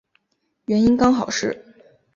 [0.65, 1.63] 原因刚好是